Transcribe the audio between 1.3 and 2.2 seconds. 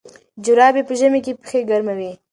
پښې ګرموي.